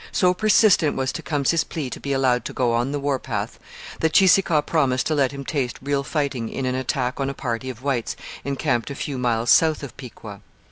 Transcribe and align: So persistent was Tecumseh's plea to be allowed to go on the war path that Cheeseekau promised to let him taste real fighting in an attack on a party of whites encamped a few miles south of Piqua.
So 0.11 0.33
persistent 0.33 0.95
was 0.95 1.11
Tecumseh's 1.11 1.63
plea 1.63 1.91
to 1.91 1.99
be 1.99 2.11
allowed 2.11 2.43
to 2.45 2.53
go 2.53 2.73
on 2.73 2.91
the 2.91 2.99
war 2.99 3.19
path 3.19 3.59
that 3.99 4.13
Cheeseekau 4.13 4.65
promised 4.65 5.05
to 5.05 5.13
let 5.13 5.31
him 5.31 5.45
taste 5.45 5.77
real 5.79 6.01
fighting 6.03 6.49
in 6.49 6.65
an 6.65 6.73
attack 6.73 7.19
on 7.19 7.29
a 7.29 7.35
party 7.35 7.69
of 7.69 7.83
whites 7.83 8.15
encamped 8.43 8.89
a 8.89 8.95
few 8.95 9.19
miles 9.19 9.51
south 9.51 9.83
of 9.83 9.95
Piqua. 9.97 10.41